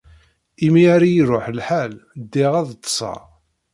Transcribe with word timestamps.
Imi 0.65 0.83
ay 0.95 1.11
iṛuḥ 1.19 1.45
lḥal, 1.57 1.93
ddiɣ 2.21 2.51
ad 2.59 2.67
ḍḍseɣ. 2.71 3.19